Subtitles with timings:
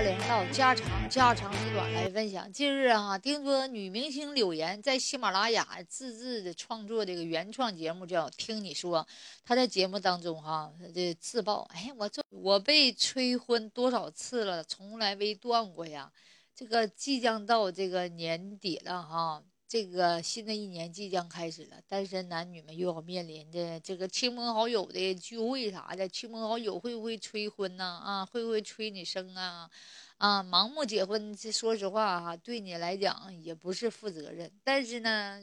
[0.00, 2.50] 家里唠家常，家长里短来分享。
[2.50, 9.00] 近日啊，听说女明星柳岩在喜马拉雅自制的创作这个原创节目叫《听你说》，
[9.44, 16.10] 她在节目当中哈，这自曝，哎，我这我被催婚多少次了，从来没断过呀。
[16.54, 19.42] 这个即将到这个年底了哈。
[19.70, 27.84] 这个新的一年即将开始了，单身男女们又要面临着这个亲朋好友的聚会啥的，亲朋好友会不会催婚呢？
[27.84, 29.70] 啊，会不会催你生啊？
[30.16, 34.50] 啊，盲目结婚，这说实话哈，对你来讲也不是负责任。
[34.64, 35.40] 但是呢，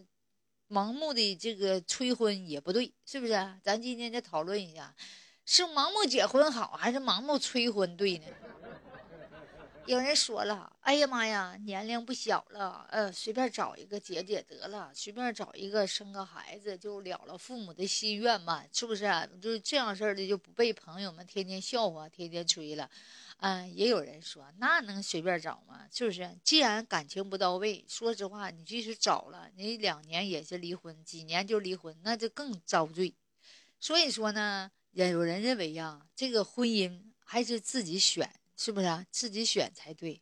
[0.67, 3.31] 盲目的这个催婚也不对，是不是？
[3.63, 4.93] 咱今天再讨论一下，
[5.45, 8.25] 是盲目结婚好，还是盲目催婚对呢？
[9.87, 19.05] 有人说了：“哎呀妈呀，年龄不小了，呃，随便找一个结结得了，随便找一个生个孩子就了了父母的心愿嘛，是不是？
[19.41, 22.89] 就是这样事儿的，就不被朋友们天天笑话、天天吹了。”
[23.39, 25.87] 嗯，也有人说：“那能随便找吗？
[25.89, 26.37] 是不是？
[26.43, 33.13] 既然感情不到位，说实话，你即使找了，你两年也是离婚，几年就离婚，那就更遭罪。
[33.79, 39.05] 所以说呢，也有人认为呀，这个婚姻还是自己选。”是不是啊？
[39.11, 40.21] 自己选才对。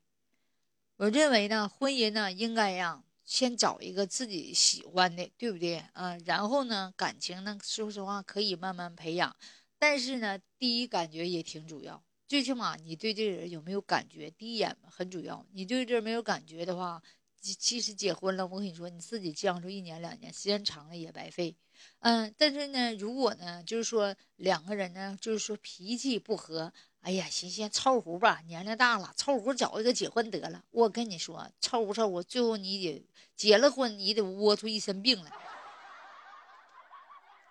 [0.97, 6.17] 我认为呢，婚姻呢，应该呀，先找一个自己喜欢的，对不对啊？
[6.25, 9.36] 然后呢，感情呢，说实话可以慢慢培养。
[9.80, 15.45] 但是呢，第一感觉也挺主要，最起码你对这个人有没有感觉，第一眼很主要。
[15.53, 17.02] 你对这没有感觉的话，
[17.41, 21.56] 其实结婚了，我跟你说，你自己将就一年两年，时间长了也白费。
[22.00, 26.73] 嗯，但是呢，如果呢，就是说两个人呢，就是说脾气不合。
[27.06, 30.64] 哎呀，行行，凑合吧，年龄大了，凑合找一个结婚得了。
[30.72, 35.31] 我跟你说，凑合凑合，最后你得结了婚，你得窝出一身病来，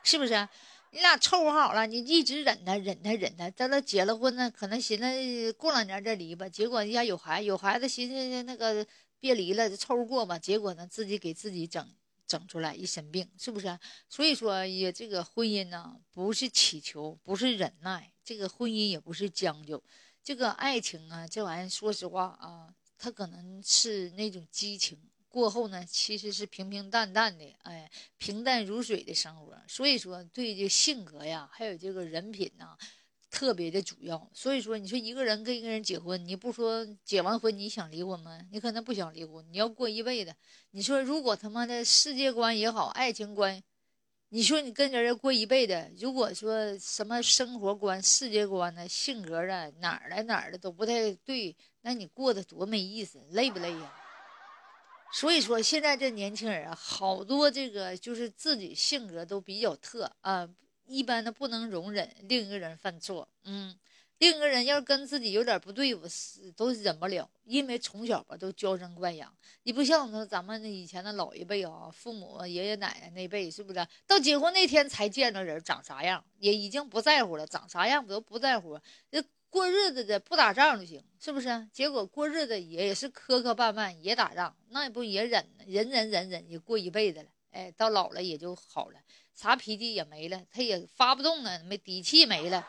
[0.03, 0.49] 是不是？
[0.91, 6.49] 你俩凑合好了，你一直忍他，忍他，忍他，等到结了婚呢，可能寻思过两年再离吧。
[6.49, 8.85] 结果人家有孩有孩子，寻思那个
[9.21, 10.37] 别离了，凑合过吧。
[10.37, 11.95] 结果呢，自己给自己整
[12.27, 13.79] 整出来一身病，是不是？
[14.09, 18.11] 所以说，也这个婚姻呢，不是祈求，不是忍耐。
[18.25, 19.83] 这个婚姻也不是将就，
[20.23, 24.99] 这个爱情啊，这玩意儿说实话啊，它可能是那种激情
[25.29, 29.55] 过后呢，其实是平平淡淡的，哎，平淡如水的生活。
[29.69, 32.77] 所以说，对这性格呀，还有这个人品呐，
[33.31, 34.31] 特别的主要。
[34.33, 38.41] 所以说，你说一个人跟一个人结婚，你不说结完婚你想离婚吗？
[38.51, 40.35] 你可能不想离婚，你要过一辈子。
[40.71, 43.63] 你说如果他妈的世界观也好，爱情观。
[44.35, 53.95] 你说你跟人家过一辈子，如果说什么生活观、世界观呢、性格啊，哪儿来哪儿的都不太对，那你过得多没意思，累不累呀？
[55.13, 60.49] 所以说现在这年轻人啊，好多这个就是自己性格都比较特啊，
[60.85, 63.79] 一般的不能容忍另一个人犯错，嗯。
[64.19, 69.35] 另一个人要是跟自己有点不对付，是都忍不了，因为从小吧都娇生惯养。
[69.65, 73.87] 你不像那咱们以前的老一辈啊，父母爷爷奶奶那辈，是不是？
[74.07, 78.79] 到结婚那天才见着人长啥样，也已经不在乎了，长啥样都不在乎。
[79.11, 81.69] 这过日子的不打仗就行，是不是？
[81.73, 87.29] 结果过日子也是磕磕绊绊，也打仗，那也不也忍忍忍忍忍也过一辈子了。
[87.51, 88.99] 哎，到老了也就好了，
[89.35, 92.67] 啥脾气也没了，他也发不动了，没底气没了。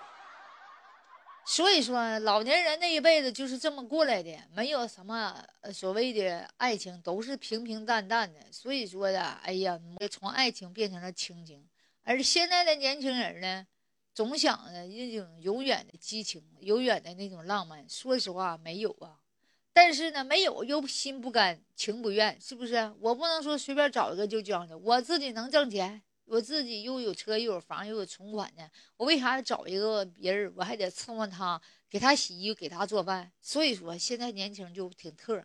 [1.47, 8.39] 所以说，老年人那一辈子就是这么过来的，没有什么所谓的爱情，都是平平淡淡的。
[8.51, 9.79] 所以说的，哎呀，
[10.11, 11.63] 从爱情变成了亲情。
[12.03, 13.65] 而现在的年轻人呢，
[14.13, 17.87] 总想着那种永远的激情，永远的那种浪漫。
[17.87, 19.19] 说实话，没有啊。
[19.71, 22.91] 但是呢，没有又心不甘情不愿，是不是？
[22.99, 26.01] 我不能说随便找一个就将就，我自己能挣钱。
[26.25, 30.51] 我自己又有车又有房又有存款呢，我为啥要找一个别人？
[30.55, 33.31] 我还得伺候他，给他洗衣服，给他做饭。
[33.39, 35.43] 所以说，现在年轻人就挺特，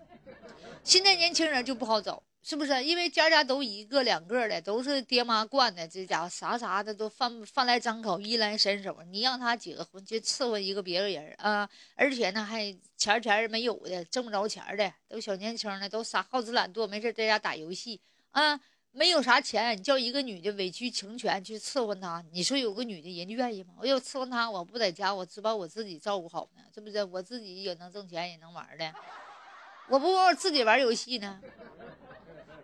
[0.82, 2.82] 现在年轻人就不好找，是不是？
[2.82, 9.02] 因为家家都一个两个的，都是爹妈惯的，这家伙啥啥的都饭饭来张口，衣来伸手。
[9.10, 18.00] 你让他结个婚，就伺候一个别的人啊，而且呢还钱钱没有的，挣不着钱的，都小年轻的，都傻好吃懒惰，没事在家打游戏
[18.30, 18.58] 啊。
[18.92, 23.74] 没有啥钱，你叫一个女的委曲求全去伺候他，你说有个女的人家愿意吗？
[23.78, 27.04] 我要伺候他，我不在家，我只把我自己照顾好呢，是不是？
[27.04, 28.92] 我自己也能挣钱，也能玩的，
[29.88, 31.40] 我不我自己玩游戏呢。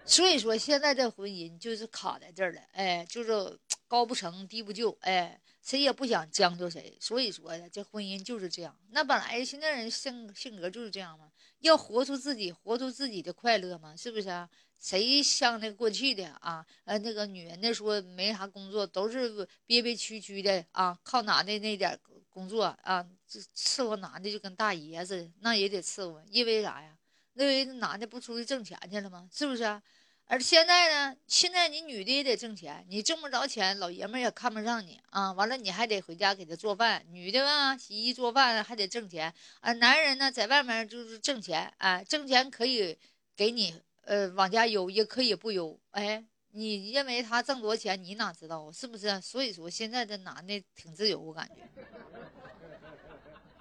[0.04, 3.58] 所以说，现在这婚姻就是卡在这儿了，哎，就是
[3.88, 6.96] 高不成低不就，哎，谁也不想将就谁。
[7.00, 8.76] 所以说呀，这婚姻就是这样。
[8.90, 11.30] 那本来现在人性性格就是这样嘛，
[11.60, 14.48] 要活出自己，活出自己的快乐嘛，是不是啊？
[14.78, 16.64] 谁像那过去的啊？
[16.84, 26.96] 呃，那个女人那时候没啥工作，都是憋憋屈屈的啊，靠男的那点工作啊，这伺候男的就跟大爷似的，那也得伺候，因为啥呀？
[27.34, 29.28] 因为男的不出去挣钱去了吗？
[29.32, 29.80] 是不是？
[30.28, 35.30] 而现在呢，现在你女的也得挣钱，你挣不着钱，老爷们也看不上你啊。
[35.32, 39.72] 完了，你还得回家给他做饭，女的嘛，洗衣做饭还得挣钱啊。
[39.74, 42.98] 男人呢，在外面就是挣钱，啊，挣钱可以
[43.36, 46.24] 给你呃往家邮，也可以不邮，哎。
[46.58, 49.20] 你认为他挣多少钱，你哪知道啊是不是？
[49.20, 51.56] 所以说现在这男的挺自由，我感觉。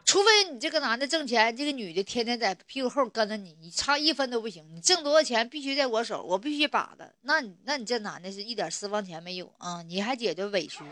[0.05, 4.65] 除非你这个男的挣钱，这个女的天天在屁股后跟着你，你差一分都不行。
[4.73, 7.13] 你挣多少钱必须在我手，我必须把着。
[7.23, 9.81] 那你那你这男的是一点私房钱没有啊？
[9.81, 10.85] 你还觉得委屈？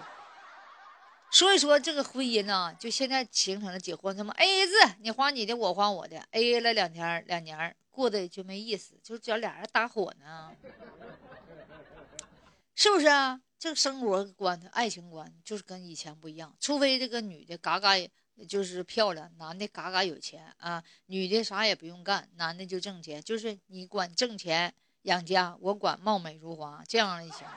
[1.32, 10.52] 所以说这个婚姻呢，就现在形成了结婚什么 A A 制，你花你的，我花我的，A A 了两天两年过得就没意思，就叫俩人搭伙呢。
[12.74, 13.40] 是不是啊？
[13.60, 16.54] 这个生活观、爱情观就是跟以前不一样。
[16.60, 17.92] 除非这个女的嘎嘎
[18.50, 24.74] 就是漂亮，男的嘎嘎有钱啊，女的啥也不用干，男的就挣钱，就是你管挣钱
[25.04, 27.48] 养家，我管貌美如花，这样也行。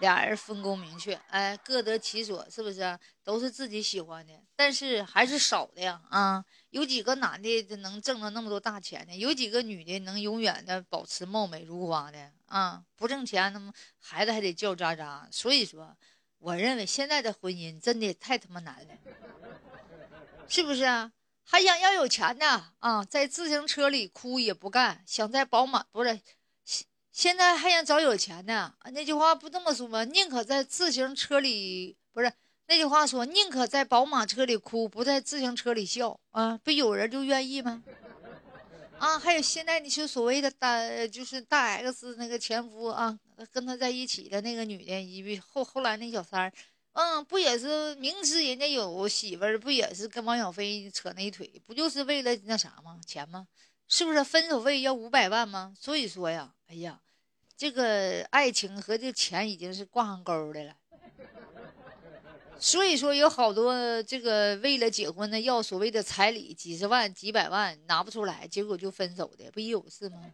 [0.00, 2.98] 俩人分工明确，哎，各得其所，是不是？
[3.24, 9.16] 都是自己喜欢的，但是还是少的呀，啊，有几个男的能挣着那么多大钱呢？
[9.16, 12.30] 有几个女的能永远的保持貌美如花的？
[12.46, 15.26] 啊，不挣钱，那么孩子还得叫喳喳。
[15.30, 15.96] 所以说，
[16.38, 18.94] 我认为现在的婚姻真的太他妈难了，
[20.48, 21.12] 是不是啊？
[21.44, 22.46] 还想要有钱的
[22.78, 26.20] 啊，在自行车里哭也不干，想在宝马不是。
[27.18, 30.04] 现在还想找有钱的那句话不这么说吗？
[30.04, 32.32] 宁可在自行车里，不是
[32.68, 36.56] 那句话说，宁可在宝马车里哭，不在自行车里笑啊！
[36.62, 37.82] 不有人就愿意吗？
[38.98, 40.78] 啊，还有现在你说所谓的大，
[41.08, 43.18] 就是大 X 那个前夫啊，
[43.50, 46.52] 跟他在一起的那个女的，一后后来那小三儿，
[46.92, 53.00] 嗯，不也是明知人家有媳妇儿，不也是跟王小飞扯那一腿，不就是为了那啥吗？
[53.04, 53.48] 钱吗？
[53.88, 55.74] 是不是分手费要五百万吗？
[55.76, 57.00] 所以说呀，哎呀。
[57.58, 60.76] 这个爱情和这钱已经是挂上钩的了，
[62.56, 70.30] 所以说有好多这个为了结婚呢，要所谓的彩礼几十万、几百万拿不出来，结果就分手的，不也有是吗？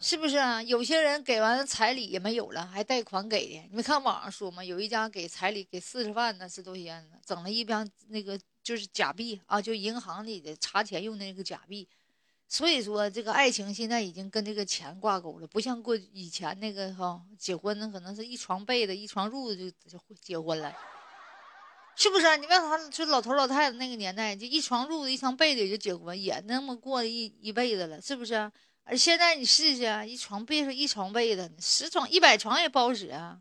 [0.00, 0.62] 是不是啊？
[0.62, 3.62] 有些人给完彩礼也没有了，还贷款给的。
[3.68, 4.64] 你没看网上说吗？
[4.64, 7.18] 有一家给彩礼给四十万呢，是多少呢？
[7.26, 11.86] 整了一张那个就是假币啊，就银行里的查钱用的那个假币。
[12.52, 20.70] 所以说，这个爱情现在已经跟这个钱挂钩了，不像过以前那个哈，结婚那可能是一床被子、一床褥子就就结婚了，
[21.96, 22.36] 是不是？
[22.36, 28.34] 你问他，就老头老太太那个年代，就一床褥子、一床被子也就结婚，也那么过一一辈子了，是不是？
[28.84, 33.40] 而现在你试试，一床被子、一床被子，十床、一百床也不好使啊。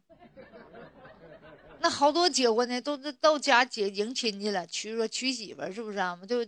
[1.82, 6.16] 那好多结婚的都是到家结迎亲去了，娶说娶媳妇是不是啊？
[6.30, 6.46] 就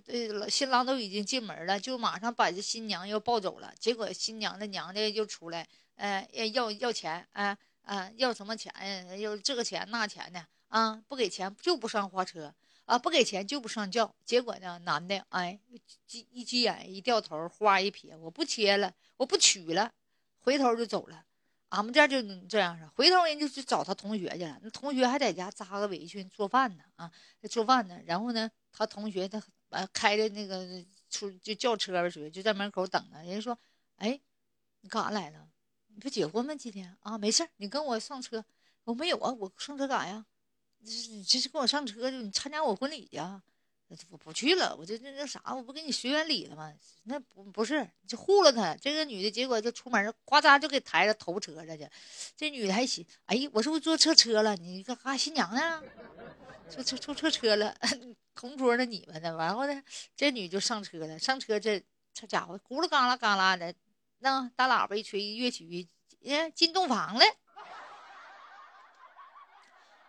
[0.48, 3.74] 新郎都已经进门了，就马上把这新娘要抱走了。
[3.80, 9.16] 结果新娘的娘家就出来，呃要要钱，啊啊要什么钱呀？
[9.16, 12.54] 要这个钱那钱的啊，不给钱就不上花车
[12.86, 14.14] 啊，不给钱就不上轿。
[14.24, 15.60] 结果呢，男的哎
[16.12, 19.92] 一一急眼一掉头，花一撇，我不切了，我不娶了，
[20.42, 21.24] 回头就走了。
[21.74, 24.60] 俺们家就这样式回头人就去找他同学去了。
[24.62, 27.12] 那同学还在家扎个围裙做饭呢啊，
[27.50, 28.00] 做饭呢。
[28.06, 33.18] 然后呢，他同学他呃开的那个出就轿车呗，属于就在门口等着。
[33.24, 33.58] 人家说
[33.98, 34.22] ：“哎，
[34.82, 35.50] 你干啥来了？
[35.88, 36.54] 你不结婚吗？
[36.54, 38.46] 今天啊，没事你跟我上车。
[38.84, 40.24] 我没有啊，我上车干啥呀？
[40.78, 43.18] 你这是跟我上车，就你参加我婚礼去。”
[44.10, 46.74] 我不去了，我就那那啥，我不给你随缘礼了吗？
[47.04, 48.76] 那不不是，就护了他。
[48.76, 51.88] 这个女的，结果就出门，呱嚓就给抬着头车上去。
[52.36, 54.56] 这女的还寻，哎，我是不是坐错车了？
[54.56, 55.16] 你干哈？
[55.18, 55.82] 新娘呢？
[56.70, 57.76] 坐坐坐错车了，
[58.34, 59.36] 同桌的你们呢？
[59.38, 59.84] 然后呢，
[60.16, 61.20] 这女就上车了。
[61.20, 61.84] 上车这
[62.14, 63.74] 这家伙咕噜嘎啦嘎啦的，
[64.20, 65.88] 那大喇叭一吹，乐曲，
[66.26, 67.26] 哎，进洞房了。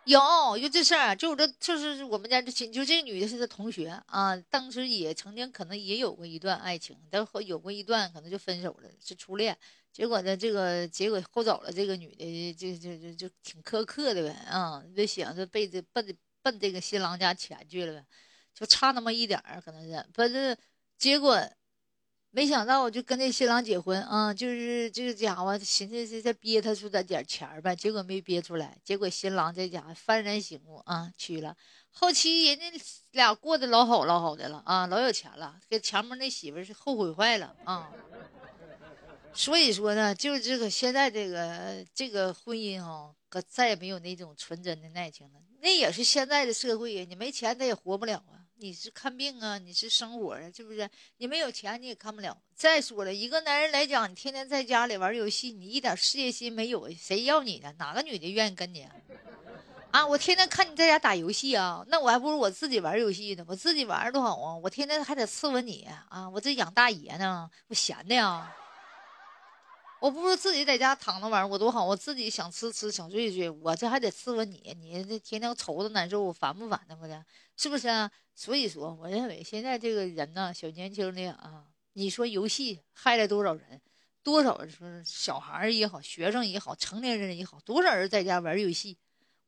[0.04, 0.20] 有
[0.58, 9.56] 有这事儿，就我这就是我们家这亲，就这女的是他同学啊，当时也曾经可能也有过一段爱情，但后有过一段可能就分手了，是初恋。
[9.92, 18.06] 结果呢，这个结果后走了，这个女的就就就就挺苛刻的呗啊，就想着背着奔奔这个新郎家钱去了呗，
[18.54, 20.56] 就差那么一点儿，可能是不是？
[20.98, 21.40] 结果。
[22.36, 31.56] 没想到，我就跟那新郎结婚啊，就是这个家伙寻思是再憋他出点点钱儿呗，结果没憋出来，结果新郎这家伙幡然醒悟啊，娶了。
[31.92, 32.64] 后期人家
[33.12, 37.88] 俩过得老好老好的了啊，老有钱了，给前面那媳妇是后悔坏了啊。
[39.32, 45.40] 所以说呢，就这个现在这个这个婚姻哈，可再也没有那种纯真的爱情了。
[45.60, 48.42] 那也是现在的社会呀，你没钱他也活不了啊。
[48.56, 50.88] 你是看病啊，你是生活啊，是不是？
[51.18, 52.36] 你没有钱你也看不了。
[52.54, 57.74] 再说了，一个男人来讲，你天天在家里玩游戏，你一点事业心没有，谁要你呢？
[57.78, 58.86] 哪个女的愿意跟你？
[59.90, 63.44] 啊，我天天看你在家打游戏啊，那我还不如我自己玩游戏呢。
[63.46, 68.54] 我自己玩多好啊，我天天还得伺候你啊，我这养大爷呢，我闲的呀。
[70.04, 71.82] 我不如自己在家躺着玩，我多好！
[71.82, 76.98] 我自己想吃吃，想睡睡，我这还得伺候你，你这天天愁着难受，我烦不烦呢？
[77.00, 77.24] 我的，
[77.56, 78.10] 是不是啊？
[78.34, 83.80] 所以说，我认为现在这个人呢，小年轻的啊，你说游戏害了多少人？
[84.22, 88.98] 多少说小孩也好，学生也好，成年人也好，多少人在家玩游戏？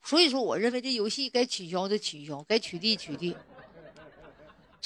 [0.03, 3.37] 所以说，我认为这游戏该取消的取消，该取缔取缔。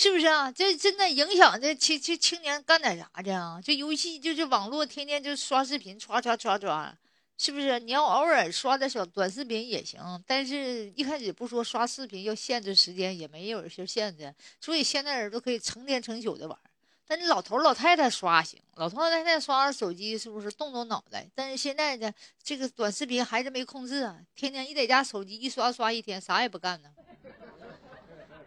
[0.00, 0.50] 是不是啊？
[0.50, 3.61] 这真的影响这青青青年干点啥去啊？
[3.62, 6.97] 这游戏就是网络，天天就刷视频，刷刷刷刷，
[7.37, 7.78] 是不是？
[7.80, 16.59] 你要偶尔刷点小短视频也行，但是一开始不说刷视频要限制时间，也没有人限制，所以现在人都可以成天成宿的玩。
[17.07, 21.28] 但你老头老太太刷行，老头老太太刷手机是不是动动脑袋？
[21.35, 22.11] 但是现在的
[22.42, 26.88] 这个短视频还是没控制啊，天天一在家手机一刷刷一天，啥也不干呢，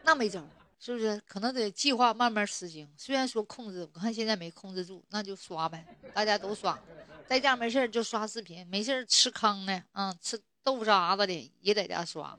[0.04, 0.44] 那没招。
[0.86, 2.94] 是不是可能得计划慢慢实行？
[2.98, 6.78] 虽然说控制，我看现在没控制住，那就刷呗，大家都刷，
[7.26, 12.38] 在家没事就刷视频，没事吃糠呢，嗯，吃豆腐渣子的也在家刷。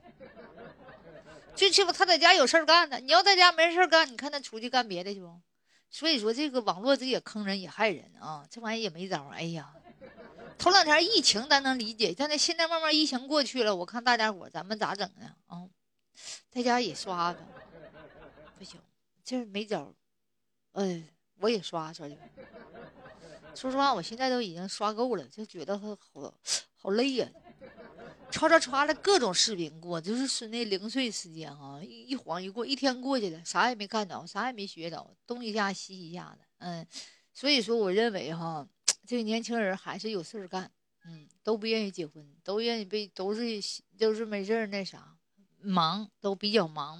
[1.55, 5.41] 最起码他在家有事干呢，你要在家没事干，你看他出去干别的去不？
[5.89, 9.27] 所以说这个网络这也坑人也害人啊，这玩意也没招。
[9.29, 9.73] 哎呀，
[10.59, 15.33] 头两天疫情咱能理解，但是现在慢慢疫情过去了，我看大家伙咱们咋整呢？
[15.47, 15.65] 啊，
[16.51, 17.39] 在家也刷吧。
[18.57, 18.79] 不行，
[19.23, 19.93] 这没招儿。
[20.73, 21.03] 哎，
[21.37, 22.17] 我也刷刷去。
[23.55, 26.33] 说实话，我现在都已经刷够了，就觉得他好
[26.75, 27.29] 好累呀。
[28.31, 36.39] 刷刷刷的各种视频过，就是说那零碎时间啊，一一晃一过，一天过去了，啥也没看着，啥也没学着，东一下西一下的。
[36.57, 36.85] 嗯，
[37.33, 38.67] 所以说我认为哈，
[39.07, 40.69] 这个年轻人还是有事儿干，
[41.05, 43.45] 嗯，都不愿意结婚，都愿意被都是
[43.97, 45.15] 都是没事儿那啥，
[45.59, 46.99] 忙都比较忙。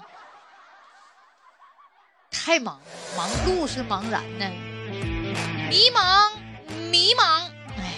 [2.45, 2.79] 太忙，
[3.17, 4.45] 忙碌是茫然呢，
[5.67, 6.29] 迷茫，
[6.91, 7.95] 迷茫，哎，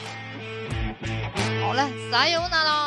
[1.62, 2.87] 好了，加油，娜娜。